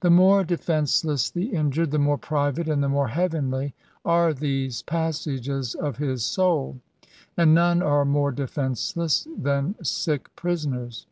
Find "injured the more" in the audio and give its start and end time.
1.50-2.18